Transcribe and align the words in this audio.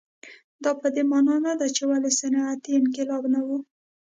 دا 0.63 0.71
په 0.81 0.87
دې 0.95 1.03
معنا 1.11 1.35
نه 1.45 1.53
ده 1.59 1.67
چې 1.75 1.83
ولې 1.89 2.11
صنعتي 2.19 2.71
انقلاب 2.79 3.23
نه 3.33 3.41
و. 3.47 3.49